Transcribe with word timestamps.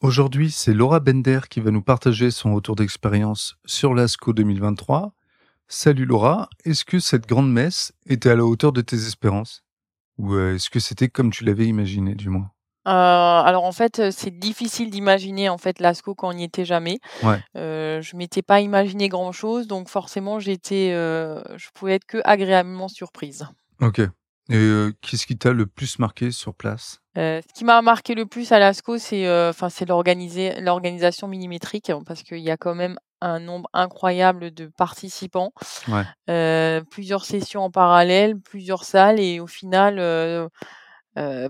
Aujourd'hui, 0.00 0.52
c'est 0.52 0.74
Laura 0.74 1.00
Bender 1.00 1.40
qui 1.50 1.58
va 1.60 1.72
nous 1.72 1.82
partager 1.82 2.30
son 2.30 2.54
retour 2.54 2.76
d'expérience 2.76 3.56
sur 3.64 3.94
l'ASCO 3.94 4.32
2023. 4.32 5.12
Salut 5.66 6.04
Laura, 6.04 6.48
est-ce 6.64 6.84
que 6.84 7.00
cette 7.00 7.26
grande 7.26 7.52
messe 7.52 7.92
était 8.06 8.30
à 8.30 8.36
la 8.36 8.44
hauteur 8.44 8.72
de 8.72 8.80
tes 8.80 8.94
espérances? 8.94 9.64
Ou 10.16 10.34
euh, 10.34 10.54
est-ce 10.54 10.70
que 10.70 10.78
c'était 10.78 11.08
comme 11.08 11.32
tu 11.32 11.44
l'avais 11.44 11.66
imaginé 11.66 12.14
du 12.14 12.28
moins? 12.28 12.52
Euh, 12.86 12.90
alors 12.90 13.64
en 13.64 13.72
fait, 13.72 14.12
c'est 14.12 14.38
difficile 14.38 14.90
d'imaginer 14.90 15.48
en 15.48 15.58
fait 15.58 15.80
l'ASCO 15.80 16.14
quand 16.14 16.28
on 16.28 16.32
n'y 16.32 16.44
était 16.44 16.64
jamais. 16.64 17.00
Ouais. 17.24 17.42
Euh, 17.56 18.00
je 18.00 18.16
m'étais 18.16 18.42
pas 18.42 18.60
imaginé 18.60 19.08
grand 19.08 19.32
chose, 19.32 19.66
donc 19.66 19.88
forcément 19.88 20.38
j'étais, 20.38 20.92
euh, 20.92 21.42
je 21.56 21.70
pouvais 21.74 21.96
être 21.96 22.06
que 22.06 22.18
agréablement 22.24 22.86
surprise. 22.86 23.48
Ok. 23.80 24.00
Et 24.50 24.56
euh, 24.56 24.92
qu'est-ce 25.02 25.26
qui 25.26 25.36
t'a 25.36 25.52
le 25.52 25.66
plus 25.66 25.98
marqué 25.98 26.30
sur 26.30 26.54
place? 26.54 27.00
Euh, 27.18 27.40
ce 27.46 27.52
qui 27.52 27.64
m'a 27.64 27.82
marqué 27.82 28.14
le 28.14 28.24
plus 28.24 28.50
à 28.52 28.58
l'ASCO, 28.58 28.96
c'est 28.98 29.26
euh, 29.26 29.50
enfin 29.50 29.68
c'est 29.68 29.84
l'organiser- 29.84 30.60
l'organisation 30.60 31.28
millimétrique, 31.28 31.90
hein, 31.90 32.02
parce 32.06 32.22
qu'il 32.22 32.38
y 32.38 32.50
a 32.50 32.56
quand 32.56 32.74
même 32.74 32.96
un 33.20 33.40
nombre 33.40 33.68
incroyable 33.72 34.52
de 34.52 34.66
participants, 34.66 35.52
Ouais. 35.88 36.82
plusieurs 36.90 37.24
sessions 37.24 37.62
en 37.62 37.70
parallèle, 37.70 38.38
plusieurs 38.38 38.84
salles, 38.84 39.18
et 39.18 39.40
au 39.40 39.48
final, 39.48 39.98
euh, 39.98 40.48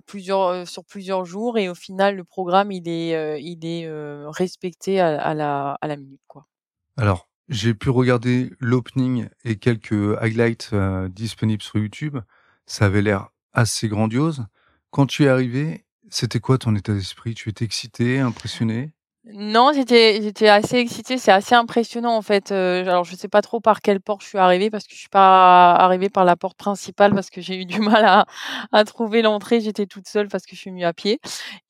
plusieurs 0.07 0.47
euh, 0.47 0.65
sur 0.65 0.85
plusieurs 0.85 1.27
jours, 1.27 1.59
et 1.59 1.69
au 1.69 1.75
final 1.75 2.17
le 2.17 2.25
programme 2.25 2.73
il 2.73 2.89
est 2.89 3.15
euh, 3.15 3.39
il 3.39 3.67
est 3.67 3.87
respecté 4.31 4.99
à, 4.99 5.21
à 5.21 5.35
la 5.35 5.77
à 5.81 5.87
la 5.87 5.97
minute 5.97 6.23
quoi. 6.27 6.47
Alors, 6.97 7.29
j'ai 7.49 7.75
pu 7.75 7.91
regarder 7.91 8.51
l'opening 8.59 9.29
et 9.45 9.57
quelques 9.57 10.17
highlights 10.21 10.75
disponibles 11.11 11.63
sur 11.63 11.79
YouTube. 11.79 12.19
Ça 12.69 12.85
avait 12.85 13.01
l'air 13.01 13.31
assez 13.55 13.89
grandiose. 13.89 14.45
Quand 14.91 15.07
tu 15.07 15.25
es 15.25 15.29
arrivé, 15.29 15.87
c'était 16.11 16.39
quoi 16.39 16.59
ton 16.59 16.77
état 16.77 16.93
d'esprit? 16.93 17.35
Tu 17.35 17.49
étais 17.49 17.65
excité, 17.65 18.19
impressionné? 18.21 18.93
Non, 19.35 19.73
j'étais 19.75 20.23
j'étais 20.23 20.49
assez 20.49 20.77
excitée, 20.79 21.19
c'est 21.19 21.31
assez 21.33 21.55
impressionnant 21.55 22.17
en 22.17 22.23
fait. 22.23 22.51
Heu, 22.51 22.81
alors 22.89 23.05
je 23.05 23.15
sais 23.15 23.29
pas 23.29 23.43
trop 23.43 23.61
par 23.61 23.83
quelle 23.83 24.01
porte 24.01 24.23
je 24.23 24.29
suis 24.29 24.39
arrivée 24.39 24.71
parce 24.71 24.85
que 24.87 24.95
je 24.95 24.99
suis 25.01 25.09
pas 25.11 25.75
arrivée 25.75 26.09
par 26.09 26.25
la 26.25 26.35
porte 26.35 26.57
principale 26.57 27.13
parce 27.15 27.29
que 27.29 27.43
j'ai 27.43 27.57
eu 27.61 27.67
du 27.67 27.79
mal 27.81 28.05
à 28.07 28.25
à 28.73 28.85
trouver 28.85 29.21
l'entrée. 29.21 29.61
J'étais 29.61 29.85
toute 29.85 30.09
seule 30.09 30.29
parce 30.29 30.47
que 30.47 30.57
je 30.57 30.61
suis 30.61 30.71
venue 30.71 30.85
à 30.87 30.95
pied 30.95 31.21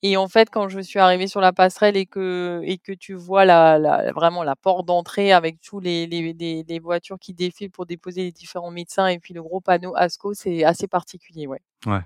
et 0.03 0.15
en 0.15 0.29
fait, 0.29 0.49
quand 0.49 0.69
je 0.69 0.79
suis 0.79 0.99
arrivée 0.99 1.27
sur 1.27 1.41
la 1.41 1.51
passerelle 1.51 1.97
et 1.97 2.05
que 2.05 2.61
et 2.63 2.77
que 2.77 2.93
tu 2.93 3.13
vois 3.13 3.43
la 3.43 3.77
la 3.77 4.13
vraiment 4.13 4.43
la 4.43 4.55
porte 4.55 4.85
d'entrée 4.85 5.33
avec 5.33 5.59
tous 5.59 5.81
les 5.81 6.07
les 6.07 6.31
les 6.33 6.63
les 6.65 6.79
voitures 6.79 7.19
qui 7.19 7.33
défilent 7.33 7.71
pour 7.71 7.85
déposer 7.85 8.21
les 8.23 8.31
différents 8.31 8.71
médecins 8.71 9.07
et 9.07 9.19
puis 9.19 9.33
le 9.33 9.43
gros 9.43 9.59
panneau 9.59 9.93
ASCO, 9.97 10.33
c'est 10.33 10.63
assez 10.63 10.87
particulier, 10.87 11.45
ouais. 11.45 11.59
Ouais. 11.85 11.99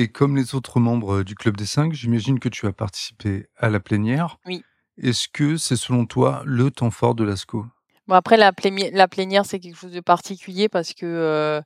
Et 0.00 0.06
comme 0.08 0.36
les 0.36 0.54
autres 0.54 0.78
membres 0.78 1.24
du 1.24 1.34
Club 1.34 1.56
des 1.56 1.66
5, 1.66 1.92
j'imagine 1.92 2.38
que 2.38 2.48
tu 2.48 2.66
as 2.68 2.72
participé 2.72 3.48
à 3.56 3.68
la 3.68 3.80
plénière. 3.80 4.38
Oui. 4.46 4.62
Est-ce 5.02 5.26
que 5.28 5.56
c'est 5.56 5.76
selon 5.76 6.06
toi 6.06 6.42
le 6.44 6.70
temps 6.70 6.92
fort 6.92 7.16
de 7.16 7.24
l'ASCO 7.24 7.66
Bon 8.06 8.14
après 8.14 8.36
la 8.38 8.52
plénière, 8.52 9.44
c'est 9.44 9.58
quelque 9.58 9.76
chose 9.76 9.92
de 9.92 10.00
particulier 10.00 10.68
parce 10.68 10.94
que, 10.94 11.04
heu, 11.04 11.62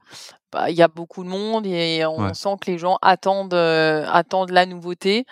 bah, 0.51 0.71
il 0.71 0.77
y 0.77 0.83
a 0.83 0.89
beaucoup 0.89 1.23
de 1.25 1.29
monde 1.29 1.67
et 1.67 2.05
on 2.07 2.21
Ouais. 2.25 2.35
sent 2.35 2.57
que 2.61 2.71
les 2.71 2.79
gens 2.79 2.99
attendent, 3.03 3.55
heu, 3.55 4.05
attendent 4.09 4.51
la 4.51 4.67
nouveauté, 4.67 5.25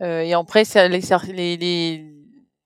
et 0.00 0.34
après 0.34 0.64
ça 0.64 0.88
les 0.88 1.00
cer 1.00 1.24
les 1.26 1.56
les 1.56 2.04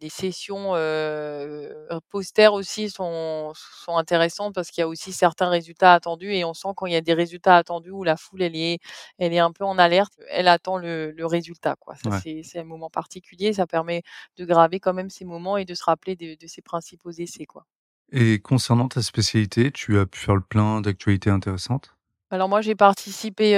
les 0.01 0.09
sessions, 0.11 0.75
heu, 0.77 1.73
posters 2.11 2.53
aussi 2.53 2.91
sont 2.91 3.53
sont 3.55 3.97
intéressantes 3.97 4.55
parce 4.55 4.71
qu'il 4.71 4.83
y 4.83 4.85
a 4.85 4.89
aussi 4.89 5.13
certains 5.13 5.49
résultats 5.49 5.95
attendus 5.95 6.33
et 6.35 6.45
on 6.45 6.55
sent 6.55 6.69
quand 6.77 6.87
il 6.87 6.93
y 6.93 6.97
a 6.97 7.01
des 7.01 7.15
résultats 7.15 7.57
attendus 7.57 7.91
où 7.91 8.05
la 8.05 8.17
foule 8.17 8.43
elle 8.43 8.57
est 8.57 8.79
elle 9.19 9.33
est 9.33 9.39
un 9.39 9.53
peu 9.53 9.65
en 9.65 9.79
alerte, 9.79 10.13
elle 10.29 10.49
attend 10.49 10.77
le 10.79 11.13
le 11.13 11.27
résultat 11.27 11.77
quoi. 11.81 11.95
Ouais. 12.05 12.23
c'est 12.45 12.59
un 12.59 12.65
moment 12.65 12.91
particulier, 12.91 13.53
ça 13.55 13.67
permet 13.67 14.03
de 14.37 14.45
graver 14.45 14.81
quand 14.81 14.95
même 14.95 15.11
ces 15.11 15.25
moments 15.25 15.57
et 15.57 15.65
de 15.65 15.75
se 15.75 15.85
rappeler 15.85 16.17
de 16.17 16.35
de 16.41 16.47
ces 16.47 16.63
principaux 16.63 17.11
essais 17.11 17.47
quoi. 17.47 17.65
Et 18.11 18.41
concernant 18.41 18.89
ta 18.89 19.01
spécialité, 19.01 19.71
tu 19.71 19.97
as 20.01 20.07
pu 20.07 20.19
faire 20.19 20.35
le 20.35 20.41
plein 20.41 20.81
d'actualités 20.81 21.31
intéressantes? 21.31 21.97
Alors 22.31 22.49
moi, 22.49 22.61
j'ai 22.61 22.75
participé, 22.75 23.57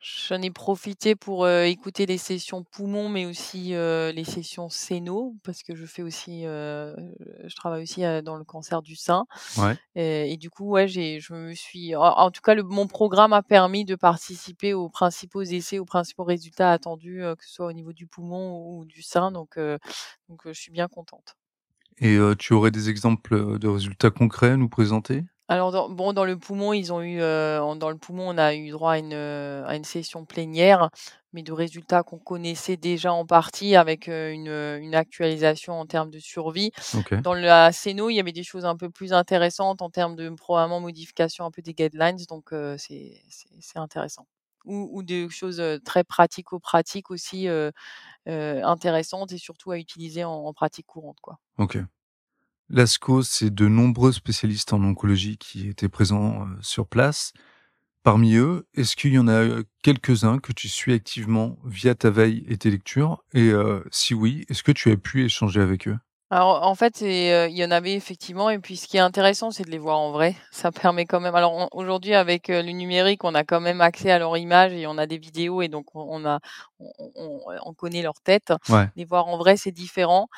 j'en 0.00 0.40
ai 0.42 0.50
profité 0.50 1.14
pour, 1.14 1.46
écouter 1.48 2.06
les 2.06 2.18
sessions 2.18 2.64
poumons, 2.64 3.08
mais 3.08 3.26
aussi, 3.26 3.70
les 3.70 4.24
sessions 4.24 4.68
séno, 4.68 5.34
parce 5.44 5.62
que 5.62 5.74
je 5.74 5.86
fais 5.86 6.02
aussi, 6.02 6.42
je 6.44 7.54
travaille 7.56 7.82
aussi, 7.82 8.02
dans 8.24 8.36
le 8.36 8.44
cancer 8.44 8.82
du 8.82 8.96
sein 8.96 9.24
Ouais. 9.56 9.78
et 9.94 10.32
et 10.32 10.36
du 10.38 10.50
coup, 10.50 10.70
ouais, 10.70 10.88
j'ai 10.88 11.20
je 11.20 11.34
me 11.34 11.54
suis 11.54 11.94
en 11.96 12.02
en 12.02 12.30
tout 12.30 12.40
cas, 12.42 12.54
le 12.54 12.62
mon 12.62 12.86
programme 12.86 13.32
a 13.34 13.42
permis 13.42 13.84
de 13.84 13.96
participer 13.96 14.74
aux 14.74 14.88
principaux 14.90 15.42
essais, 15.42 15.78
aux 15.78 15.84
principaux 15.84 16.24
résultats 16.24 16.72
attendus, 16.72 17.22
que 17.38 17.44
ce 17.44 17.52
soit 17.54 17.66
au 17.66 17.72
niveau 17.72 17.92
du 17.92 18.06
poumon 18.06 18.78
ou 18.78 18.84
du 18.86 19.02
sein, 19.02 19.30
donc 19.32 19.58
donc 20.28 20.42
je 20.46 20.52
suis 20.52 20.72
bien 20.72 20.88
contente. 20.88 21.36
Et 21.98 22.18
tu 22.38 22.52
aurais 22.54 22.70
des 22.70 22.88
exemples 22.88 23.58
de 23.58 23.68
résultats 23.68 24.10
concrets 24.10 24.50
à 24.50 24.56
nous 24.56 24.68
présenter? 24.68 25.24
Alors 25.50 25.72
dans 25.72 25.88
bon, 25.90 26.12
dans 26.12 26.24
le 26.24 26.38
poumon, 26.38 26.72
ils 26.72 26.92
ont 26.92 27.02
eu, 27.02 27.20
en 27.22 27.74
dans 27.74 27.90
le 27.90 27.98
poumon, 27.98 28.28
on 28.28 28.38
a 28.38 28.54
eu 28.54 28.70
droit 28.70 28.92
à 28.92 28.98
une, 28.98 29.14
à 29.14 29.74
une 29.74 29.82
session 29.84 30.24
plénière, 30.24 30.90
mais 31.32 31.42
de 31.42 31.52
résultats 31.52 32.04
qu'on 32.04 32.18
connaissait 32.20 32.76
déjà 32.76 33.12
en 33.12 33.26
partie 33.26 33.74
avec, 33.74 34.08
heu, 34.08 34.30
une, 34.30 34.46
une 34.48 34.94
actualisation 34.94 35.72
en 35.80 35.86
termes 35.86 36.10
de 36.10 36.20
survie. 36.20 36.70
Ok. 36.92 37.12
Dans 37.24 37.34
la 37.34 37.72
séno, 37.72 38.10
il 38.10 38.14
y 38.14 38.20
avait 38.20 38.30
des 38.32 38.44
choses 38.44 38.64
un 38.64 38.76
peu 38.76 38.90
plus 38.90 39.12
intéressantes 39.12 39.82
en 39.82 39.90
termes 39.90 40.14
de 40.14 40.28
probablement 40.30 40.78
modification 40.80 41.44
un 41.44 41.50
peu 41.50 41.62
des 41.62 41.74
guidelines, 41.74 42.16
donc 42.28 42.52
heu, 42.52 42.76
c'est 42.78 43.20
intéressant. 43.76 44.26
Ou 44.66 44.88
ou 44.92 45.02
des 45.02 45.28
choses, 45.30 45.58
heu, 45.60 45.80
très 45.84 46.04
pratico-pratiques 46.04 47.10
aussi, 47.10 47.48
heu 47.48 47.72
heu, 48.28 48.62
intéressantes 48.64 49.32
et 49.32 49.38
surtout 49.38 49.72
à 49.72 49.78
utiliser 49.78 50.24
en 50.24 50.32
en 50.46 50.52
pratique 50.54 50.86
courante, 50.86 51.18
quoi. 51.22 51.38
Ok. 51.58 51.76
L'ASCO, 52.72 53.22
c'est 53.22 53.52
de 53.52 53.66
nombreux 53.66 54.12
spécialistes 54.12 54.72
en 54.72 54.84
oncologie 54.84 55.38
qui 55.38 55.68
étaient 55.68 55.88
présents 55.88 56.42
euh, 56.42 56.46
sur 56.60 56.86
place. 56.86 57.32
Parmi 58.04 58.36
eux, 58.36 58.68
est-ce 58.76 58.94
qu'il 58.94 59.12
y 59.12 59.18
en 59.18 59.26
a 59.26 59.32
euh, 59.32 59.64
quelques-uns 59.82 60.38
que 60.38 60.52
tu 60.52 60.68
suis 60.68 60.92
activement 60.92 61.58
via 61.64 61.96
ta 61.96 62.10
veille 62.10 62.44
et 62.48 62.56
tes 62.58 62.70
lectures? 62.70 63.24
Et 63.34 63.48
euh, 63.48 63.82
si 63.90 64.14
oui, 64.14 64.44
est-ce 64.48 64.62
que 64.62 64.70
tu 64.70 64.92
as 64.92 64.96
pu 64.96 65.24
échanger 65.24 65.60
avec 65.60 65.88
eux? 65.88 65.98
Alors, 66.32 66.62
en 66.62 66.76
fait, 66.76 67.00
il 67.00 67.58
y 67.58 67.64
en 67.64 67.72
avait 67.72 67.94
effectivement 67.94 68.50
et 68.50 68.60
puis 68.60 68.76
ce 68.76 68.86
qui 68.86 68.98
est 68.98 69.00
intéressant, 69.00 69.50
c'est 69.50 69.64
de 69.64 69.70
les 69.72 69.78
voir 69.78 69.98
en 69.98 70.12
vrai. 70.12 70.36
Ça 70.52 70.70
permet 70.70 71.04
quand 71.04 71.18
même 71.18 71.34
alors 71.34 71.68
aujourd'hui 71.72 72.14
avec, 72.14 72.46
le 72.46 72.70
numérique, 72.70 73.24
on 73.24 73.34
a 73.34 73.42
quand 73.42 73.60
même 73.60 73.80
accès 73.80 74.12
à 74.12 74.20
leur 74.20 74.36
image 74.36 74.72
et 74.72 74.86
on 74.86 74.96
a 74.96 75.08
des 75.08 75.18
vidéos 75.18 75.60
et 75.60 75.66
donc 75.66 75.86
on 75.96 76.06
on 76.08 76.24
a 76.24 76.38
on 76.78 76.92
on 77.16 77.40
on 77.66 77.74
connaît 77.74 78.02
leur 78.02 78.20
tête. 78.22 78.52
Ouais. 78.68 78.88
Les 78.94 79.04
voir 79.04 79.26
en 79.26 79.38
vrai, 79.38 79.56
c'est 79.56 79.72
différent 79.72 80.28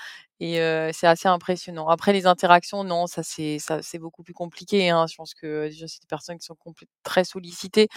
et 0.44 0.92
c'est 0.92 1.06
assez 1.06 1.28
impressionnant. 1.28 1.88
Après 1.88 2.12
les 2.12 2.26
interactions, 2.26 2.84
non, 2.84 3.06
ça 3.06 3.22
c'est 3.22 3.58
ça 3.58 3.82
c'est 3.82 3.98
beaucoup 3.98 4.22
plus 4.22 4.34
compliqué, 4.34 4.90
hein. 4.90 5.06
Je 5.08 5.14
pense 5.16 5.34
que 5.34 5.68
déjà, 5.68 5.86
c'est 5.88 6.00
des 6.02 6.06
personnes 6.08 6.38
qui 6.38 6.46
sont 6.46 6.56
très 7.04 7.24
sollicitées, 7.24 7.88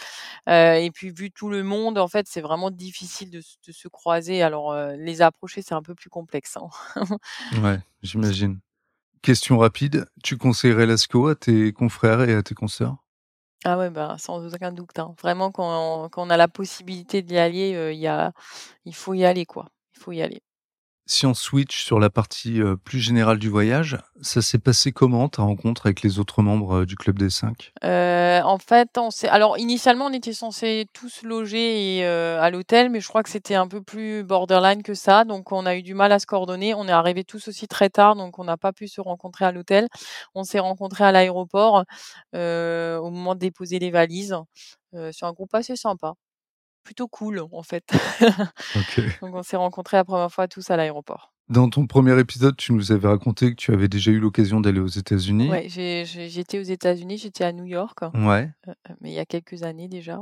et 0.48 0.92
puis 0.94 1.12
vu 1.12 1.32
tout 1.32 1.50
le 1.50 1.64
monde, 1.64 1.98
en 1.98 2.08
fait, 2.08 2.28
c'est 2.30 2.42
vraiment 2.42 2.72
difficile 2.72 3.30
de 3.32 3.42
se 3.42 3.56
de 3.68 3.72
se 3.74 3.88
croiser. 3.88 4.44
Alors, 4.44 4.76
les 4.98 5.22
approcher, 5.22 5.62
c'est 5.62 5.76
un 5.76 5.82
peu 5.84 5.96
plus 5.96 6.10
complexe, 6.10 6.58
hein. 6.58 6.70
Ouais, 7.52 7.80
j'imagine. 8.04 8.60
Question 9.24 9.58
rapide, 9.60 10.08
tu 10.24 10.38
conseillerais 10.38 10.86
l'ASCO 10.88 11.28
à 11.30 11.36
tes 11.36 11.74
confrères 11.74 12.22
et 12.30 12.36
à 12.36 12.44
tes 12.44 12.56
consoeurs? 12.56 12.98
Ah 13.64 13.78
ouais, 13.80 13.90
bah, 13.90 14.16
sans 14.20 14.46
aucun 14.54 14.72
doute, 14.72 15.00
hein. 15.00 15.16
Vraiment 15.22 15.52
quand 15.52 16.08
quand 16.10 16.26
on 16.28 16.30
a 16.30 16.38
la 16.38 16.48
possibilité 16.48 17.22
d'y 17.24 17.38
aller, 17.38 17.92
il 17.94 18.00
y 18.00 18.08
a 18.08 18.32
il 18.86 18.96
faut 18.96 19.14
y 19.16 19.26
aller, 19.26 19.46
quoi. 19.46 19.70
Il 19.96 20.00
faut 20.02 20.12
y 20.12 20.22
aller. 20.22 20.42
Si 21.08 21.28
on 21.28 21.36
switch 21.36 21.84
sur 21.86 22.00
la 22.00 22.10
partie 22.10 22.60
euh, 22.60 22.78
plus 22.78 23.00
générale 23.00 23.38
du 23.38 23.48
voyage, 23.48 24.00
ça 24.22 24.42
s'est 24.42 24.58
passé 24.58 24.92
comment 24.92 25.30
ta 25.30 25.44
rencontre 25.44 25.86
avec 25.86 26.02
les 26.02 26.18
autres 26.18 26.42
membres 26.42 26.78
euh, 26.78 26.86
du 26.88 26.96
Club 26.96 27.20
des 27.20 27.30
5 27.30 27.74
Heu, 27.84 28.42
en 28.44 28.58
fait, 28.58 28.98
on 28.98 29.12
s'est 29.12 29.28
alors 29.28 29.60
initialement, 29.60 30.08
on 30.08 30.14
était 30.14 30.34
censés 30.34 30.88
tous 30.94 31.22
loger 31.22 32.04
à 32.04 32.50
l'hôtel, 32.50 32.90
mais 32.90 33.02
je 33.02 33.08
crois 33.08 33.22
que 33.22 33.30
c'était 33.30 33.54
un 33.54 33.68
peu 33.68 33.84
plus 33.84 34.24
borderline 34.24 34.82
que 34.82 34.96
ça, 34.96 35.26
donc 35.26 35.52
on 35.52 35.68
a 35.68 35.76
eu 35.76 35.84
du 35.84 35.94
mal 35.94 36.12
à 36.12 36.18
se 36.18 36.26
coordonner. 36.26 36.74
On 36.74 36.88
est 36.88 36.92
arrivés 36.92 37.24
tous 37.24 37.48
aussi 37.50 37.68
très 37.68 37.92
tard, 37.92 38.16
donc 38.16 38.40
on 38.40 38.44
n'a 38.44 38.58
pas 38.58 38.74
pu 38.74 38.88
se 38.88 39.00
rencontrer 39.00 39.46
à 39.46 39.52
l'hôtel. 39.52 39.88
On 40.34 40.44
s'est 40.44 40.60
rencontrés 40.60 41.04
à 41.04 41.12
l'aéroport, 41.12 41.84
au 42.34 43.10
moment 43.12 43.36
de 43.36 43.40
déposer 43.40 43.78
les 43.78 43.92
valises. 43.92 44.36
C'est 44.94 45.26
un 45.26 45.34
groupe 45.34 45.54
assez 45.54 45.76
sympa. 45.76 46.16
Plutôt 46.86 47.08
cool, 47.10 47.42
en 47.52 47.64
fait. 47.64 47.84
Donc 49.22 49.36
on 49.36 49.44
s'est 49.44 49.58
rencontrés 49.58 49.98
la 49.98 50.06
première 50.06 50.32
fois 50.32 50.48
tous 50.48 50.70
à 50.70 50.78
l'aéroport. 50.78 51.34
Dans 51.50 51.70
ton 51.70 51.86
premier 51.86 52.18
épisode, 52.20 52.56
tu 52.56 52.74
nous 52.74 52.92
avais 52.92 53.08
raconté 53.08 53.52
que 53.52 53.56
tu 53.56 53.74
avais 53.74 53.88
déjà 53.88 54.12
eu 54.12 54.20
l'occasion 54.20 54.62
d'aller 54.62 54.80
aux 54.80 54.88
États-Unis. 54.88 55.50
Ouais, 55.50 55.68
j'ai 55.70 56.06
j'étais 56.06 56.60
aux 56.60 56.64
États-Unis, 56.64 57.18
j'étais 57.18 57.44
à 57.44 57.52
New 57.52 57.66
York, 57.66 58.00
Ouais. 58.14 58.50
heu 58.68 58.72
heu, 58.72 58.96
mais 59.02 59.12
il 59.12 59.14
y 59.16 59.20
a 59.20 59.26
quelques 59.26 59.64
années 59.64 59.88
déjà. 59.88 60.20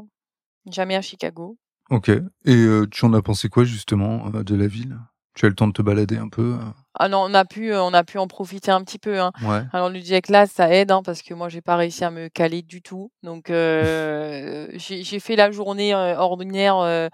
Jamais 0.70 0.96
à 0.96 1.02
Chicago. 1.02 1.58
OK 1.90 2.10
et 2.10 2.22
heu, 2.56 2.88
tu 2.90 3.06
en 3.06 3.14
as 3.14 3.22
pensé 3.22 3.50
quoi 3.50 3.64
justement, 3.66 4.30
de 4.30 4.56
la 4.56 4.68
ville? 4.68 4.98
Tu 5.36 5.46
as 5.46 5.48
eu 5.48 5.50
le 5.52 5.56
temps 5.56 5.68
de 5.68 5.74
te 5.74 5.82
balader 5.82 6.18
un 6.18 6.30
peu? 6.30 6.58
Ah 6.96 7.08
non, 7.10 7.24
on 7.28 7.34
a 7.34 7.44
pu, 7.44 7.72
heu, 7.72 7.82
on 7.82 7.92
a 7.94 8.04
pu 8.04 8.20
en 8.20 8.28
profiter 8.28 8.70
un 8.70 8.84
petit 8.84 9.00
peu, 9.00 9.20
hein. 9.20 9.32
Ouais. 9.42 9.64
Alors 9.72 9.90
le 9.90 10.00
jet 10.00 10.30
lag, 10.30 10.48
ça 10.48 10.70
aide, 10.72 10.92
hein, 10.92 11.02
parce 11.04 11.24
que 11.24 11.34
moi 11.34 11.50
j'ai 11.50 11.62
pas 11.62 11.76
réussi 11.76 12.04
à 12.06 12.12
me 12.12 12.28
caler 12.30 12.62
du 12.62 12.84
tout. 12.84 13.12
Donc 13.24 13.50
heu, 13.50 14.70
j'ai 14.76 15.20
fait 15.20 15.36
la 15.36 15.50
journée, 15.50 15.94
heu, 15.96 16.14
ordinaire, 16.18 16.78
heu, 16.82 17.10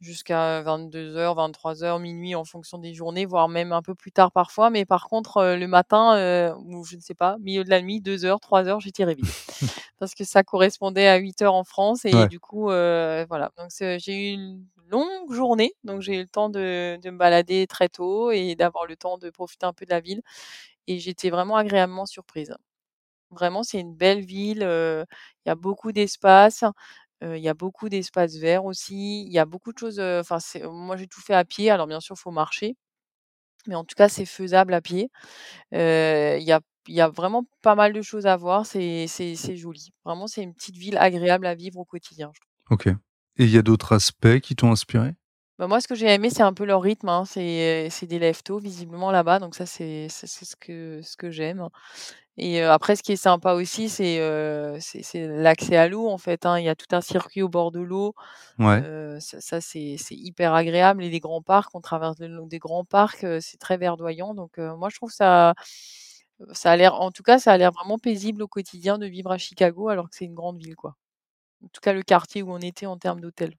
jusqu'à 0.00 0.62
22:00-23:00, 0.62 2.00
00:00 2.00 2.34
en 2.34 2.44
fonction 2.44 2.78
des 2.78 2.92
journées, 2.92 3.24
voire 3.24 3.48
même 3.48 3.70
un 3.72 3.82
peu 3.82 3.94
plus 3.94 4.10
tard 4.10 4.32
parfois. 4.32 4.68
Mais 4.70 4.84
par 4.84 5.06
contre, 5.08 5.54
le 5.56 5.66
matin, 5.68 6.52
ou 6.66 6.84
je 6.84 6.96
ne 6.96 7.00
sais 7.00 7.14
pas, 7.14 7.36
milieu 7.40 7.62
de 7.62 7.70
la 7.70 7.80
nuit, 7.82 8.00
2:00-3:00, 8.00 8.80
j'étais 8.80 9.04
réveillée. 9.04 9.36
Parce 10.00 10.14
que 10.14 10.24
ça 10.24 10.42
correspondait 10.44 11.08
à 11.08 11.16
8:00 11.18 11.54
en 11.54 11.64
France 11.64 12.04
et 12.06 12.12
Ouais. 12.14 12.28
du 12.28 12.40
coup, 12.40 12.64
voilà. 12.66 13.50
Donc 13.58 13.70
j'ai 13.98 14.32
eu 14.32 14.34
une 14.34 14.64
longue 14.90 15.32
journée, 15.32 15.72
donc 15.84 16.02
j'ai 16.02 16.16
eu 16.16 16.22
le 16.22 16.28
temps 16.28 16.48
de 16.50 16.98
de 17.02 17.10
me 17.10 17.18
balader 17.18 17.66
très 17.68 17.88
tôt 17.88 18.30
et 18.32 18.54
d'avoir 18.56 18.86
le 18.86 18.96
temps 18.96 19.18
de 19.18 19.30
profiter 19.30 19.66
un 19.66 19.72
peu 19.74 19.84
de 19.86 19.90
la 19.90 20.00
ville 20.00 20.22
et 20.88 20.98
j'étais 21.00 21.30
vraiment 21.30 21.56
agréablement 21.56 22.06
surprise. 22.06 22.54
Vraiment, 23.30 23.62
c'est 23.64 23.80
une 23.80 23.94
belle 23.94 24.20
ville, 24.24 24.60
il 24.62 25.48
y 25.48 25.50
a 25.50 25.54
beaucoup 25.56 25.92
d'espace, 25.92 26.64
il 27.22 27.38
y 27.38 27.48
a 27.48 27.54
beaucoup 27.54 27.88
d'espaces 27.90 28.36
verts 28.36 28.64
aussi. 28.66 29.24
Il 29.26 29.32
y 29.32 29.38
a 29.38 29.44
beaucoup 29.46 29.72
de 29.72 29.78
choses, 29.78 30.00
enfin 30.00 30.38
moi 30.70 30.96
j'ai 30.96 31.06
tout 31.08 31.20
fait 31.22 31.34
à 31.34 31.44
pied, 31.44 31.70
alors 31.70 31.86
bien 31.88 32.00
sûr, 32.00 32.16
faut 32.18 32.30
marcher, 32.32 32.76
mais 33.66 33.74
en 33.74 33.84
tout 33.84 33.94
cas, 33.96 34.08
c'est 34.08 34.26
faisable 34.26 34.74
à 34.74 34.80
pied. 34.82 35.10
Il 35.72 35.78
y 36.42 36.52
a 36.52 36.60
y 36.88 37.00
a 37.02 37.08
vraiment 37.10 37.44
pas 37.62 37.74
mal 37.76 37.92
de 37.92 38.02
choses 38.02 38.26
à 38.26 38.36
voir, 38.36 38.66
c'est 38.66 39.06
joli. 39.56 39.90
Vraiment, 40.04 40.26
c'est 40.28 40.42
une 40.42 40.54
petite 40.54 40.76
ville 40.76 40.98
agréable 40.98 41.46
à 41.46 41.54
vivre 41.54 41.78
au 41.80 41.84
quotidien, 41.84 42.30
je. 42.34 42.40
OK 42.70 42.98
et 43.38 43.44
il 43.44 43.50
y 43.50 43.58
a 43.58 43.62
d'autres 43.62 43.94
aspects 43.94 44.40
qui 44.40 44.56
t'ont 44.56 44.72
inspiré? 44.72 45.14
Bah, 45.58 45.66
moi, 45.66 45.80
ce 45.80 45.88
que 45.88 45.96
j'ai 45.96 46.06
aimé, 46.06 46.30
c'est 46.30 46.42
un 46.44 46.52
peu 46.54 46.64
leur 46.64 46.80
rythme, 46.82 47.08
hein. 47.08 47.24
C'est 47.24 47.88
c'est 47.90 48.06
des 48.06 48.20
lève 48.20 48.42
tôt 48.44 48.58
visiblement 48.60 49.10
là-bas, 49.10 49.40
donc 49.40 49.56
ça, 49.56 49.66
c'est 49.66 50.06
c'est 50.08 50.28
c'est 50.28 50.44
ce 50.44 50.54
que 50.54 51.00
ce 51.02 51.16
que 51.16 51.30
j'aime 51.32 51.68
et 52.38 52.60
heu, 52.62 52.70
après 52.70 52.96
ce 52.96 53.02
qui 53.04 53.12
est 53.12 53.16
sympa 53.16 53.54
aussi, 53.54 53.88
c'est, 53.90 54.20
c'est 54.80 55.26
l'accès 55.28 55.76
à 55.76 55.88
l'eau, 55.88 56.08
en 56.08 56.18
fait, 56.18 56.46
hein. 56.46 56.58
Il 56.58 56.64
y 56.66 56.68
a 56.70 56.76
tout 56.76 56.86
un 56.96 57.00
circuit 57.02 57.42
au 57.42 57.48
bord 57.50 57.72
de 57.72 57.80
l'eau, 57.80 58.14
Ouais. 58.58 58.84
ça 59.20 59.40
ça 59.40 59.60
c'est 59.60 59.96
hyper 60.12 60.54
agréable 60.54 61.04
et 61.04 61.10
les 61.10 61.20
grands 61.20 61.42
parcs, 61.42 61.74
on 61.74 61.80
traverse 61.82 62.18
le 62.20 62.28
long 62.28 62.46
des 62.46 62.58
grands 62.60 62.84
parcs, 62.84 63.26
c'est 63.40 63.58
très 63.58 63.78
verdoyant 63.78 64.34
donc 64.34 64.58
moi 64.58 64.88
je 64.90 64.96
trouve 64.96 65.12
ça 65.12 65.54
ça 66.52 66.72
a 66.72 66.76
l'air 66.76 66.94
en 67.00 67.10
tout 67.12 67.22
cas, 67.24 67.38
ça 67.40 67.52
a 67.52 67.58
l'air 67.58 67.72
vraiment 67.72 67.98
paisible 67.98 68.42
au 68.42 68.48
quotidien 68.48 68.98
de 68.98 69.06
vivre 69.06 69.32
à 69.32 69.38
Chicago 69.38 69.88
alors 69.88 70.10
que 70.10 70.16
c'est 70.16 70.24
une 70.26 70.34
grande 70.34 70.58
ville, 70.58 70.76
quoi. 70.76 70.96
En 71.64 71.68
tout 71.68 71.80
cas, 71.80 71.92
le 71.92 72.02
quartier 72.02 72.42
où 72.42 72.52
on 72.52 72.58
était 72.60 72.86
en 72.86 72.98
termes 72.98 73.20
d'hôtels. 73.20 73.54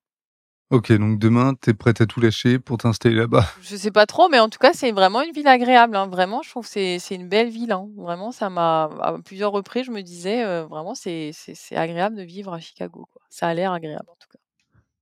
OK, 0.72 0.92
donc 0.94 1.18
demain, 1.19 1.56
tu 1.60 1.72
es 1.72 1.74
prête 1.74 2.00
à 2.01 2.06
tout 2.06 2.19
lâcher 2.22 2.60
pour 2.60 2.78
t'installer 2.78 3.16
là-bas? 3.16 3.46
Je 3.62 3.75
sais 3.75 3.92
pas 3.92 4.06
trop, 4.06 4.30
mais 4.30 4.40
en 4.40 4.50
tout 4.50 4.60
cas, 4.60 4.72
c'est 4.74 4.92
vraiment 4.92 5.22
une 5.22 5.31
ville 5.34 5.48
agréable, 5.48 5.96
hein. 5.96 6.07
Vraiment, 6.07 6.42
je 6.44 6.50
trouve 6.50 6.63
que 6.66 6.69
c'est 6.72 7.00
c'est 7.00 7.16
une 7.16 7.28
belle 7.28 7.50
ville, 7.50 7.72
hein. 7.72 7.90
Vraiment, 7.98 8.31
ça 8.31 8.50
m'a 8.50 8.84
à 9.01 9.18
plusieurs 9.25 9.51
reprises, 9.51 9.86
je 9.86 9.92
me 9.92 10.01
disais, 10.01 10.44
heu, 10.46 10.62
vraiment, 10.62 10.96
c'est 10.96 11.31
c'est 11.34 11.56
c'est 11.56 11.75
agréable 11.75 12.16
de 12.16 12.22
vivre 12.24 12.54
à 12.54 12.60
Chicago, 12.60 13.07
quoi. 13.12 13.22
Ça 13.30 13.48
a 13.48 13.54
l'air 13.54 13.72
agréable, 13.74 14.06
en 14.10 14.16
tout 14.19 14.30
cas. 14.31 14.40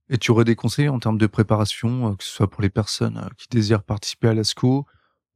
Et 0.09 0.17
tu 0.17 0.31
aurais 0.31 0.43
des 0.43 0.55
conseils 0.55 0.89
en 0.89 0.99
termes 0.99 1.17
de 1.17 1.27
préparation, 1.27 2.11
heu, 2.11 2.15
que 2.17 2.23
ce 2.25 2.29
soit 2.29 2.49
pour 2.49 2.61
les 2.61 2.69
personnes, 2.69 3.17
heu, 3.17 3.29
qui 3.37 3.47
désirent 3.49 3.83
participer 3.83 4.27
à 4.29 4.33
l'ASCO 4.33 4.85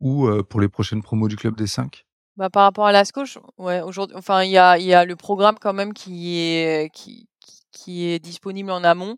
ou 0.02 0.28
pour 0.50 0.60
les 0.62 0.68
prochaines 0.70 1.02
promos 1.04 1.28
du 1.28 1.36
Club 1.38 1.56
des 1.56 1.68
5? 1.68 2.06
Bah, 2.38 2.50
par 2.50 2.64
rapport 2.64 2.86
à 2.88 2.92
l'ASCO, 2.92 3.26
je 3.26 3.40
ouais, 3.58 3.82
aujourd'hui 3.82 4.16
enfin, 4.18 4.44
il 4.44 4.52
y 4.52 4.58
a 4.58 4.78
y 4.78 4.94
a 4.94 5.06
le 5.06 5.16
programme 5.16 5.58
quand 5.60 5.74
même 5.74 5.94
qui 5.94 6.38
est 6.40 6.90
qui 6.94 7.28
qui 7.72 8.06
est 8.08 8.20
disponible 8.20 8.72
en 8.72 8.84
amont, 8.84 9.18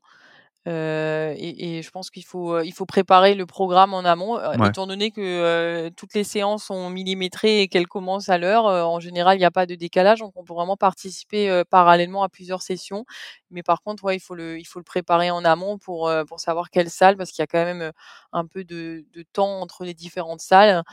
heu 0.67 1.33
et 1.37 1.77
et 1.79 1.81
je 1.83 1.91
pense 1.91 2.09
qu'il 2.09 2.23
faut, 2.25 2.55
heu, 2.57 2.65
il 2.65 2.73
faut 2.73 2.85
préparer 2.85 3.35
le 3.35 3.45
programme 3.45 3.93
en 3.93 3.99
amont, 4.05 4.39
Ouais. 4.55 4.67
étant 4.67 4.87
donné 4.87 5.11
que, 5.11 5.89
toutes 5.97 6.13
les 6.13 6.23
séances 6.23 6.65
sont 6.65 6.89
millimétrées 6.89 7.61
et 7.61 7.67
qu'elles 7.67 7.87
commencent 7.87 8.29
à 8.29 8.37
l'heure, 8.37 8.67
heu, 8.67 8.83
en 8.83 8.99
général, 8.99 9.37
il 9.37 9.41
y 9.41 9.45
a 9.45 9.51
pas 9.51 9.65
de 9.65 9.75
décalage, 9.75 10.19
donc 10.19 10.33
on 10.35 10.43
peut 10.43 10.53
vraiment 10.53 10.77
participer, 10.77 11.63
parallèlement 11.69 12.23
à 12.23 12.29
plusieurs 12.29 12.61
sessions. 12.61 13.05
Mais 13.51 13.63
par 13.63 13.81
contre, 13.83 14.03
ouais, 14.05 14.15
il 14.17 14.19
faut 14.19 14.35
le 14.35 14.59
il 14.59 14.65
faut 14.65 14.79
le 14.79 14.83
préparer 14.85 15.31
en 15.31 15.45
amont 15.45 15.77
pour, 15.77 16.11
pour 16.27 16.39
savoir 16.39 16.69
quelle 16.69 16.89
salle 16.89 17.17
parce 17.17 17.31
qu'il 17.31 17.41
y 17.41 17.43
a 17.43 17.47
quand 17.47 17.63
même, 17.65 17.91
un 18.33 18.45
peu 18.45 18.63
de 18.63 19.05
de 19.13 19.23
temps 19.33 19.61
entre 19.61 19.83
les 19.85 19.93
différentes 19.93 20.41
salles. 20.41 20.83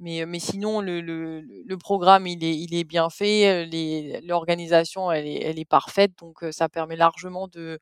Mais, 0.00 0.24
mais 0.26 0.38
sinon 0.40 0.80
le 0.80 1.00
le 1.00 1.40
le 1.42 1.76
programme, 1.78 2.26
il 2.26 2.42
est 2.44 2.56
il 2.56 2.74
est 2.74 2.84
bien 2.84 3.10
fait, 3.10 3.66
l'organisation, 4.24 5.10
elle 5.12 5.26
est 5.26 5.42
elle 5.44 5.58
est 5.58 5.64
parfaite, 5.64 6.12
donc 6.18 6.44
ça 6.52 6.68
permet 6.68 6.96
largement 6.96 7.48
de 7.48 7.78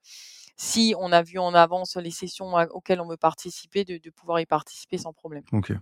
si 0.58 0.92
on 0.98 1.12
a 1.12 1.22
vu 1.22 1.38
en 1.38 1.54
avance 1.54 1.96
les 1.96 2.10
sessions 2.10 2.52
auxquelles 2.72 3.00
on 3.00 3.08
veut 3.08 3.16
participer, 3.16 3.84
de 3.84 3.96
de 3.96 4.10
pouvoir 4.10 4.40
y 4.40 4.46
participer 4.46 4.98
sans 4.98 5.12
problème. 5.12 5.44
OK. 5.52 5.72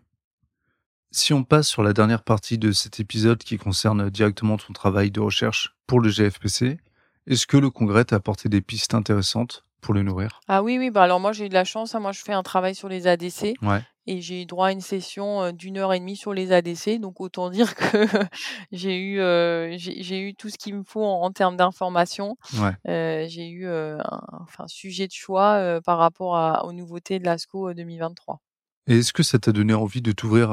Si 1.11 1.33
on 1.33 1.45
passe 1.45 1.67
sur 1.67 1.83
la 1.83 1.95
dernière 1.95 2.23
partie 2.23 2.59
de 2.59 2.73
cet 2.73 3.01
épisode 3.01 3.39
qui 3.39 3.57
concerne 3.57 4.11
directement 4.11 4.59
ton 4.59 4.75
travail 4.75 5.11
de 5.11 5.21
recherche 5.21 5.75
pour 5.87 6.01
le 6.01 6.11
GFPC, 6.11 6.79
est-ce 7.27 7.47
que 7.47 7.57
le 7.57 7.71
congrès 7.71 8.05
t'a 8.05 8.17
apporté 8.17 8.51
des 8.51 8.61
pistes 8.61 8.93
intéressantes 8.93 9.65
pour 9.87 9.95
le 9.95 10.03
nourrir? 10.03 10.41
Ah 10.49 10.63
oui, 10.63 10.79
oui, 10.79 10.91
bah, 10.91 11.03
alors 11.05 11.21
moi 11.21 11.33
j'ai 11.33 11.47
eu 11.47 11.49
de 11.49 11.55
la 11.55 11.65
chance, 11.65 11.95
hein, 11.95 12.01
moi 12.01 12.13
je 12.13 12.21
fais 12.21 12.33
un 12.33 12.43
travail 12.43 12.75
sur 12.75 12.89
les 12.89 13.07
ADC 13.07 13.55
Ouais. 13.63 13.83
et 14.07 14.21
j'ai 14.21 14.43
eu 14.43 14.47
droit 14.47 14.69
à 14.69 14.73
une 14.73 14.81
session, 14.81 15.45
heu, 15.45 15.53
d'1 15.53 15.79
heure 15.79 15.93
et 15.95 16.01
demie 16.01 16.17
sur 16.17 16.35
les 16.35 16.53
ADC, 16.53 16.99
donc 17.01 17.21
autant 17.21 17.51
dire 17.51 17.75
que 17.77 18.07
j'ai 18.73 18.97
eu, 18.99 19.19
heu, 19.21 19.75
j'ai 19.79 20.21
eu 20.21 20.35
tout 20.35 20.49
ce 20.51 20.59
qu'il 20.59 20.75
me 20.75 20.83
faut 20.85 21.05
en 21.05 21.23
en 21.23 21.31
termes 21.33 21.57
d'informations. 21.57 22.37
Ouais. 22.61 22.73
Heu, 22.89 23.27
j'ai 23.29 23.49
eu, 23.49 23.67
un 23.69 24.03
enfin 24.43 24.67
sujet 24.69 25.07
de 25.07 25.13
choix, 25.13 25.81
par 25.85 25.99
rapport 25.99 26.37
à 26.37 26.65
aux 26.67 26.73
nouveautés 26.73 27.19
de 27.21 27.25
l'ASCO, 27.25 27.71
heu, 27.71 27.75
2023. 27.75 28.41
Et 28.89 28.99
est-ce 28.99 29.13
que 29.13 29.23
ça 29.23 29.39
t'a 29.39 29.53
donné 29.53 29.75
envie 29.75 30.03
de 30.03 30.13
t'ouvrir, 30.13 30.51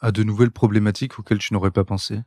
à 0.00 0.12
de 0.12 0.22
nouvelles 0.24 0.50
problématiques 0.52 1.18
auxquelles 1.18 1.38
tu 1.38 1.52
n'aurais 1.54 1.70
pas 1.70 1.84
pensé? 1.84 2.20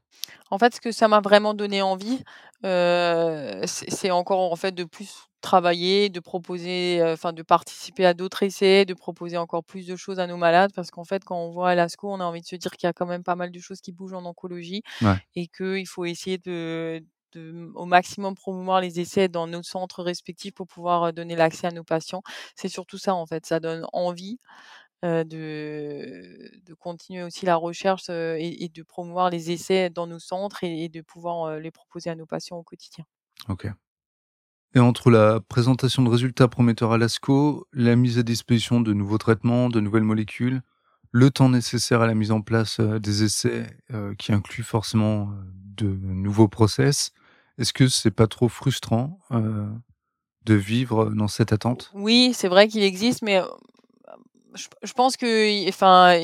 En 0.51 0.57
fait, 0.59 0.75
ce 0.75 0.81
que 0.81 0.91
ça 0.91 1.07
m'a 1.07 1.21
vraiment 1.21 1.53
donné 1.53 1.81
envie, 1.81 2.23
heu, 2.65 3.61
c'est 3.65 4.11
encore 4.11 4.51
en 4.51 4.55
fait 4.55 4.71
de 4.73 4.83
plus 4.83 5.13
travailler, 5.41 6.09
de 6.09 6.19
proposer, 6.19 6.99
heu, 7.01 7.13
enfin 7.13 7.33
de 7.33 7.41
participer 7.43 8.05
à 8.05 8.13
d'autres 8.13 8.43
essais, 8.43 8.85
de 8.85 8.93
proposer 8.93 9.37
encore 9.37 9.63
plus 9.63 9.85
de 9.87 9.95
choses 9.95 10.19
à 10.19 10.27
nos 10.27 10.37
malades. 10.37 10.71
Parce 10.75 10.91
qu'en 10.91 11.03
fait, 11.03 11.23
quand 11.25 11.37
on 11.37 11.51
voit 11.51 11.69
à 11.71 11.75
l'ASCO, 11.75 12.11
on 12.11 12.19
a 12.19 12.25
envie 12.25 12.41
de 12.41 12.45
se 12.47 12.55
dire 12.55 12.71
qu'il 12.71 12.87
y 12.87 12.89
a 12.89 12.93
quand 12.93 13.05
même 13.05 13.23
pas 13.23 13.35
mal 13.35 13.51
de 13.51 13.59
choses 13.59 13.81
qui 13.81 13.91
bougent 13.91 14.13
en 14.13 14.25
oncologie 14.25 14.83
Ouais. 15.01 15.23
et 15.35 15.47
qu'il 15.47 15.87
faut 15.87 16.05
essayer 16.05 16.37
de 16.37 17.03
de, 17.33 17.71
au 17.73 17.85
maximum 17.85 18.35
promouvoir 18.35 18.79
les 18.79 18.99
essais 18.99 19.27
dans 19.27 19.47
nos 19.47 19.63
centres 19.63 20.03
respectifs 20.03 20.53
pour 20.53 20.67
pouvoir, 20.67 21.05
heu, 21.07 21.11
donner 21.13 21.35
l'accès 21.35 21.65
à 21.65 21.71
nos 21.71 21.83
patients. 21.83 22.21
C'est 22.55 22.67
surtout 22.69 22.99
ça 22.99 23.15
en 23.15 23.25
fait, 23.25 23.43
ça 23.47 23.59
donne 23.59 23.87
envie, 23.91 24.37
heu, 25.03 25.25
de 25.25 26.51
de 26.65 26.73
continuer 26.75 27.23
aussi 27.23 27.45
la 27.45 27.55
recherche, 27.57 28.09
heu 28.09 28.37
et 28.39 28.63
et 28.65 28.69
de 28.69 28.83
promouvoir 28.83 29.29
les 29.29 29.51
essais 29.51 29.89
dans 29.89 30.07
nos 30.07 30.19
centres 30.19 30.63
et 30.63 30.85
et 30.85 30.89
de 30.89 31.01
pouvoir, 31.01 31.47
heu, 31.51 31.59
les 31.59 31.71
proposer 31.71 32.09
à 32.11 32.15
nos 32.15 32.25
patients 32.27 32.57
au 32.57 32.63
quotidien. 32.63 33.05
OK. 33.49 33.67
Et 34.75 34.79
entre 34.79 35.11
la 35.11 35.39
présentation 35.41 36.03
de 36.03 36.09
résultats 36.09 36.47
prometteurs 36.47 36.93
à 36.93 36.97
l'ASCO, 36.97 37.67
la 37.73 37.95
mise 37.95 38.19
à 38.19 38.23
disposition 38.23 38.81
de 38.81 38.93
nouveaux 38.93 39.17
traitements, 39.19 39.69
de 39.69 39.79
nouvelles 39.79 40.03
molécules, 40.03 40.61
le 41.11 41.31
temps 41.31 41.49
nécessaire 41.49 42.01
à 42.01 42.07
la 42.07 42.15
mise 42.15 42.31
en 42.31 42.41
place, 42.41 42.79
des 42.79 43.23
essais, 43.23 43.67
qui 44.17 44.33
inclut 44.33 44.63
forcément, 44.63 45.31
de 45.77 45.87
nouveaux 45.87 46.47
process, 46.49 47.11
est-ce 47.59 47.73
que 47.73 47.87
c'est 47.87 48.11
pas 48.11 48.27
trop 48.27 48.49
frustrant, 48.49 49.19
de 49.31 50.55
vivre 50.55 51.11
dans 51.11 51.27
cette 51.29 51.53
attente? 51.53 51.95
Oui, 51.95 52.31
c'est 52.33 52.47
vrai 52.47 52.67
qu'il 52.67 52.81
existe, 52.83 53.21
mais, 53.21 53.41
je 54.55 54.67
je 54.83 54.93
pense 54.93 55.17
que 55.17 55.67
enfin, 55.69 56.17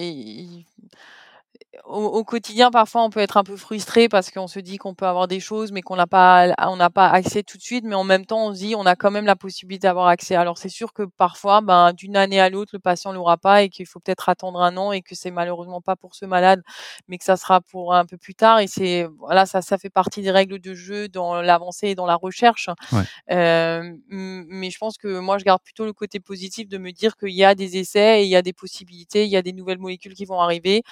au 1.89 2.05
au 2.19 2.23
quotidien, 2.23 2.71
parfois, 2.71 3.03
on 3.03 3.09
peut 3.09 3.19
être 3.19 3.37
un 3.37 3.43
peu 3.43 3.57
frustré 3.57 4.09
parce 4.09 4.31
qu'on 4.31 4.47
se 4.47 4.59
dit 4.59 4.77
qu'on 4.77 4.93
peut 4.95 5.05
avoir 5.07 5.27
des 5.27 5.39
choses, 5.39 5.71
mais 5.71 5.81
qu'on 5.81 5.95
n'a 5.97 6.07
pas 6.07 6.53
on 6.59 6.75
n'a 6.77 6.89
pas 6.89 7.09
accès 7.09 7.43
tout 7.43 7.57
de 7.57 7.63
suite. 7.63 7.83
Mais 7.85 7.95
en 7.95 8.03
même 8.03 8.25
temps, 8.25 8.47
on 8.47 8.53
se 8.53 8.59
dit: 8.59 8.75
«On 8.75 8.85
a 8.85 8.95
quand 8.95 9.11
même 9.11 9.25
la 9.25 9.35
possibilité 9.35 9.87
d'avoir 9.87 10.07
accès». 10.07 10.35
Alors 10.35 10.57
c'est 10.59 10.69
sûr 10.69 10.93
que 10.93 11.03
parfois, 11.03 11.61
ben, 11.61 11.93
d'une 11.93 12.15
année 12.17 12.39
à 12.39 12.49
l'autre, 12.49 12.71
le 12.73 12.79
patient 12.79 13.11
l'aura 13.11 13.37
pas 13.37 13.63
et 13.63 13.69
qu'il 13.69 13.85
faut 13.87 13.99
peut-être 13.99 14.29
attendre 14.29 14.61
1 14.61 14.77
an 14.77 14.91
et 14.91 15.01
que 15.01 15.15
c'est 15.15 15.31
malheureusement 15.31 15.81
pas 15.81 15.95
pour 15.95 16.15
ce 16.15 16.25
malade, 16.25 16.61
mais 17.07 17.17
que 17.17 17.23
ça 17.25 17.37
sera 17.37 17.61
pour 17.61 17.93
un 17.95 18.05
peu 18.05 18.17
plus 18.17 18.35
tard 18.35 18.59
et 18.59 18.67
c'est 18.67 19.07
voilà, 19.17 19.45
ça 19.47 19.61
ça 19.61 19.77
fait 19.77 19.89
partie 19.89 20.21
des 20.21 20.31
règles 20.31 20.59
de 20.59 20.73
jeu 20.75 21.09
dans 21.09 21.41
l'avancée 21.41 21.89
et 21.89 21.95
dans 21.95 22.05
la 22.05 22.15
recherche. 22.15 22.69
Ouais. 22.91 23.03
M 23.27 24.45
mais 24.49 24.69
je 24.71 24.77
pense 24.77 24.97
que 24.97 25.19
moi, 25.19 25.37
je 25.39 25.43
garde 25.45 25.61
plutôt 25.63 25.85
le 25.85 25.93
côté 25.93 26.19
positif 26.19 26.67
de 26.69 26.77
me 26.77 26.91
dire 26.91 27.17
qu'il 27.17 27.29
y 27.31 27.43
a 27.43 27.55
des 27.55 27.77
essais 27.77 28.21
et 28.21 28.23
il 28.25 28.29
y 28.29 28.35
a 28.35 28.41
des 28.41 28.53
possibilités, 28.53 29.25
il 29.25 29.29
y 29.31 29.37
a 29.37 29.41
des 29.41 29.53
nouvelles 29.53 29.79
molécules 29.79 30.13
qui 30.13 30.25
vont 30.25 30.39
arriver. 30.41 30.83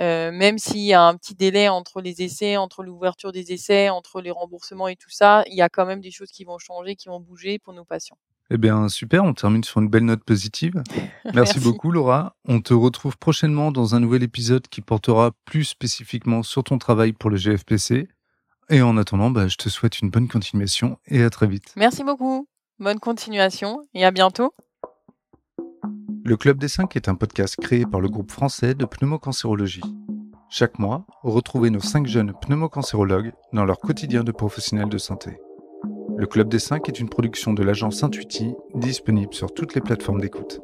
Heu, 0.00 0.32
même 0.42 0.58
s'il 0.58 0.80
y 0.80 0.92
a 0.92 1.00
un 1.00 1.14
petit 1.14 1.36
délai 1.36 1.68
entre 1.68 2.00
les 2.00 2.20
essais, 2.20 2.56
entre 2.56 2.82
l'ouverture 2.82 3.30
des 3.30 3.52
essais, 3.52 3.90
entre 3.90 4.20
les 4.20 4.32
remboursements 4.32 4.88
et 4.88 4.96
tout 4.96 5.08
ça, 5.08 5.44
il 5.46 5.54
y 5.54 5.62
a 5.62 5.68
quand 5.68 5.86
même 5.86 6.00
des 6.00 6.10
choses 6.10 6.32
qui 6.32 6.42
vont 6.42 6.58
changer, 6.58 6.96
qui 6.96 7.08
vont 7.08 7.20
bouger 7.20 7.60
pour 7.60 7.72
nos 7.72 7.84
patients. 7.84 8.18
Eh 8.50 8.58
bien, 8.58 8.88
super, 8.88 9.22
on 9.22 9.34
termine 9.34 9.62
sur 9.62 9.80
une 9.80 9.88
belle 9.88 10.04
note 10.04 10.24
positive. 10.24 10.82
Merci, 11.32 11.60
beaucoup, 11.60 11.92
Laura. 11.92 12.34
On 12.44 12.60
te 12.60 12.74
retrouve 12.74 13.16
prochainement 13.16 13.70
dans 13.70 13.94
un 13.94 14.00
nouvel 14.00 14.24
épisode 14.24 14.66
qui 14.66 14.80
portera 14.80 15.30
plus 15.44 15.62
spécifiquement 15.62 16.42
sur 16.42 16.64
ton 16.64 16.76
travail 16.76 17.12
pour 17.12 17.30
le 17.30 17.36
GFPC. 17.36 18.08
Et 18.68 18.82
en 18.82 18.96
attendant, 18.96 19.30
bah, 19.30 19.46
je 19.46 19.54
te 19.54 19.68
souhaite 19.68 20.00
une 20.00 20.10
bonne 20.10 20.26
continuation 20.26 20.98
et 21.06 21.22
à 21.22 21.30
très 21.30 21.46
vite. 21.46 21.72
Merci 21.76 22.02
beaucoup. 22.02 22.48
Bonne 22.80 22.98
continuation 22.98 23.80
et 23.94 24.04
à 24.04 24.10
bientôt. 24.10 24.52
Le 26.24 26.36
Club 26.36 26.58
des 26.58 26.68
5 26.68 26.96
est 26.96 27.08
un 27.08 27.14
podcast 27.14 27.54
créé 27.60 27.86
par 27.86 28.00
le 28.00 28.08
groupe 28.08 28.32
français 28.32 28.74
de 28.74 28.84
pneumocancérologie. 28.84 29.82
Chaque 30.54 30.78
mois, 30.78 31.06
retrouvez 31.22 31.70
nos 31.70 31.80
5 31.80 32.06
jeunes 32.06 32.34
pneumocancérologues 32.38 33.32
dans 33.54 33.64
leur 33.64 33.78
quotidien 33.78 34.22
de 34.22 34.32
professionnels 34.32 34.90
de 34.90 34.98
santé. 34.98 35.38
Le 36.14 36.26
Club 36.26 36.50
des 36.50 36.58
5 36.58 36.86
est 36.90 37.00
une 37.00 37.08
production 37.08 37.54
de 37.54 37.62
l'agence 37.62 38.02
Intuiti, 38.02 38.52
disponible 38.74 39.32
sur 39.32 39.54
toutes 39.54 39.74
les 39.74 39.80
plateformes 39.80 40.20
d'écoute. 40.20 40.60